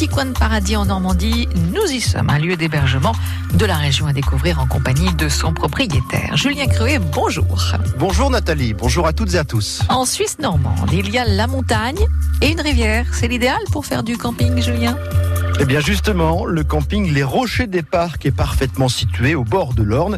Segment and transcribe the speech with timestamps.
[0.00, 1.46] petit coin de paradis en Normandie.
[1.74, 3.12] Nous y sommes, un lieu d'hébergement
[3.52, 6.38] de la région à découvrir en compagnie de son propriétaire.
[6.38, 7.74] Julien Creuet, bonjour.
[7.98, 9.82] Bonjour Nathalie, bonjour à toutes et à tous.
[9.90, 12.02] En Suisse normande, il y a la montagne
[12.40, 13.04] et une rivière.
[13.12, 14.96] C'est l'idéal pour faire du camping, Julien?
[15.62, 19.82] Eh bien justement, le camping Les Rochers des Parcs est parfaitement situé au bord de
[19.82, 20.16] l'Orne,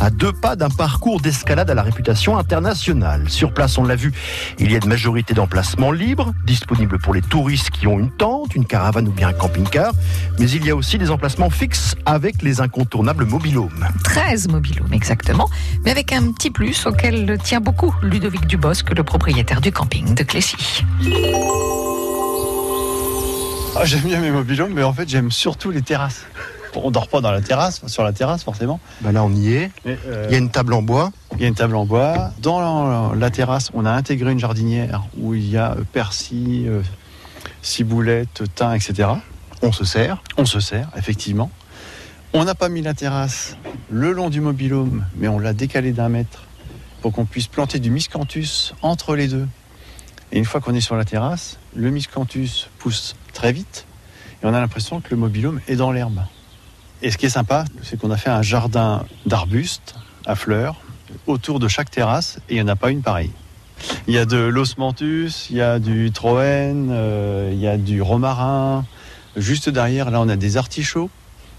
[0.00, 3.28] à deux pas d'un parcours d'escalade à la réputation internationale.
[3.28, 4.12] Sur place, on l'a vu,
[4.58, 8.56] il y a une majorité d'emplacements libres, disponibles pour les touristes qui ont une tente,
[8.56, 9.92] une caravane ou bien un camping-car,
[10.40, 13.86] mais il y a aussi des emplacements fixes avec les incontournables mobilhomes.
[14.02, 15.48] 13 mobilhomes exactement,
[15.84, 20.24] mais avec un petit plus auquel tient beaucoup Ludovic Dubosc, le propriétaire du camping de
[20.24, 20.84] Clécy.
[23.82, 26.26] Ah, j'aime bien mes mobilhomes, mais en fait, j'aime surtout les terrasses.
[26.74, 28.78] On dort pas dans la terrasse, sur la terrasse forcément.
[29.00, 29.70] Bah là, on y est.
[29.86, 31.12] Euh, il y a une table en bois.
[31.36, 32.30] Il y a une table en bois.
[32.42, 36.82] Dans la, terrasse, on a intégré une jardinière où il y a euh, persil, euh,
[37.62, 39.08] ciboulette, thym, etc.
[39.62, 40.22] On se sert.
[40.36, 41.50] On se sert, effectivement.
[42.34, 43.56] On n'a pas mis la terrasse
[43.88, 46.44] le long du mobilhome, mais on l'a décalé d'un mètre
[47.00, 49.48] pour qu'on puisse planter du miscanthus entre les deux.
[50.32, 53.86] Et une fois qu'on est sur la terrasse, le miscanthus pousse très vite
[54.42, 56.20] et on a l'impression que le mobilhome est dans l'herbe.
[57.00, 59.94] Et ce qui est sympa, c'est qu'on a fait un jardin d'arbustes
[60.26, 60.82] à fleurs
[61.26, 63.30] autour de chaque terrasse et il n'y en a pas une pareille.
[64.06, 68.02] Il y a de l'osmanthus, il y a du troène, euh, il y a du
[68.02, 68.84] romarin.
[69.36, 71.08] Juste derrière, là, on a des artichauts,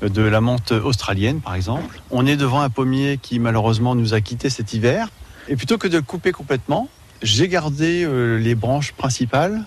[0.04, 2.00] de la menthe australienne par exemple.
[2.12, 5.08] On est devant un pommier qui malheureusement nous a quittés cet hiver.
[5.48, 6.90] Et plutôt que de le couper complètement,
[7.24, 9.64] j'ai gardé euh, les branches principales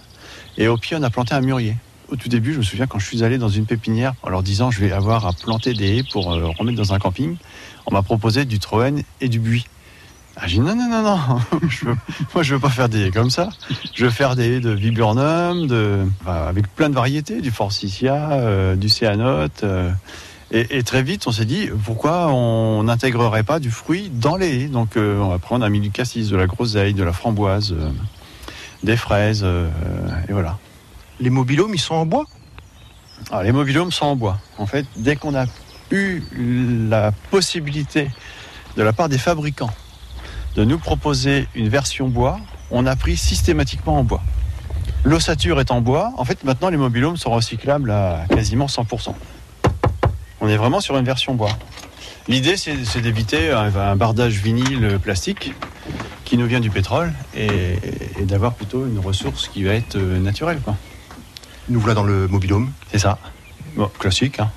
[0.56, 1.76] et au pied, on a planté un murier.
[2.10, 4.42] Au tout début, je me souviens quand je suis allé dans une pépinière en leur
[4.42, 7.36] disant je vais avoir à planter des haies pour euh, remettre dans un camping,
[7.86, 9.66] on m'a proposé du troène et du buis.
[10.36, 11.86] Ah, j'ai dit non, non, non, non, je
[12.34, 13.48] moi je veux pas faire des haies comme ça.
[13.94, 18.76] Je veux faire des haies de viburnum, de, avec plein de variétés, du forsythia, euh,
[18.76, 19.64] du céanote.
[20.56, 24.68] Et, très vite, on s'est dit, pourquoi on n'intégrerait pas du fruit dans les haies?
[24.68, 27.90] Donc euh, on a mis du cassis, de la groseille, de la framboise, euh,
[28.84, 29.68] des fraises, euh,
[30.28, 30.58] et voilà.
[31.20, 32.24] Les mobilhomes, ils sont en bois
[33.30, 34.38] Alors, Les mobilhomes sont en bois.
[34.58, 35.46] En fait, dès qu'on a
[35.90, 36.22] eu
[36.88, 38.10] la possibilité
[38.76, 39.70] de la part des fabricants
[40.56, 42.38] de nous proposer une version bois,
[42.70, 44.22] on a pris systématiquement en bois.
[45.04, 46.12] L'ossature est en bois.
[46.16, 49.14] En fait, maintenant, les mobilhomes sont recyclables à quasiment 100%.
[50.40, 51.50] On est vraiment sur une version bois.
[52.26, 55.52] L'idée, c'est d'éviter un, bardage vinyle plastique
[56.24, 57.76] qui nous vient du pétrole et,
[58.22, 60.60] d'avoir plutôt une ressource qui va être euh, naturelle.
[61.68, 62.70] Nous voilà dans le mobilhome.
[62.90, 63.18] C'est ça.
[63.98, 64.40] classique.
[64.40, 64.50] Hein.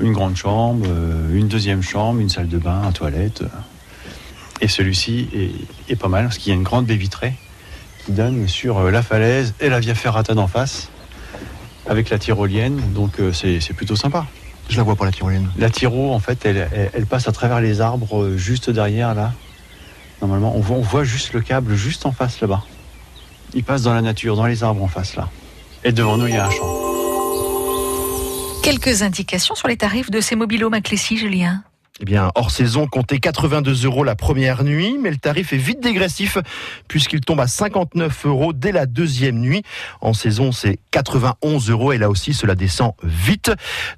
[0.00, 3.44] Une grande chambre, euh, une deuxième chambre, une salle de bain, une toilette.
[4.60, 5.28] Et celui-ci
[5.88, 7.34] est, pas mal parce qu'il y a une grande baie vitrée
[8.04, 10.88] qui donne sur euh, la falaise et la via ferrata d'en face
[11.86, 12.80] avec la tyrolienne.
[12.94, 14.26] Donc c'est plutôt sympa.
[14.68, 15.50] Je la vois pas la tyrolienne.
[15.58, 19.32] La tyro, en fait, elle, passe à travers les arbres euh, juste derrière là.
[20.22, 22.64] Normalement, on voit, on voit juste le câble juste en face là-bas.
[23.52, 25.28] Il passe dans la nature, dans les arbres en face là.
[25.84, 26.80] Et devant nous, il y a un champ.
[28.62, 31.62] Quelques indications sur les tarifs de ces mobilos à Julien
[32.00, 35.78] eh bien, hors saison, comptez 82 euros la première nuit, mais le tarif est vite
[35.80, 36.38] dégressif
[36.88, 39.62] puisqu'il tombe à 59 euros dès la deuxième nuit.
[40.00, 43.52] En saison, c'est 91 euros et là aussi, cela descend vite.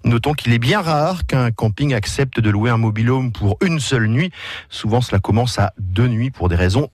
[0.04, 4.08] Notons qu'il est bien rare qu'un camping accepte de louer un mobilhome pour une seule
[4.08, 4.30] nuit.
[4.68, 6.84] Souvent, cela commence à deux nuits pour des raisons